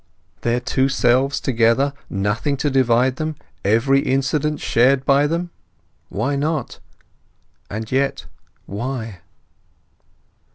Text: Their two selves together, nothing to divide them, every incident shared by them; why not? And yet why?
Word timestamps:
Their 0.41 0.59
two 0.59 0.89
selves 0.89 1.39
together, 1.39 1.93
nothing 2.09 2.57
to 2.57 2.71
divide 2.71 3.17
them, 3.17 3.35
every 3.63 3.99
incident 3.99 4.59
shared 4.59 5.05
by 5.05 5.27
them; 5.27 5.51
why 6.09 6.35
not? 6.35 6.79
And 7.69 7.91
yet 7.91 8.25
why? 8.65 9.19